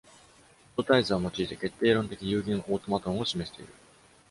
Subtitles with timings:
[0.77, 3.71] 状態図を用いて決定論的有限オートマトンを示している。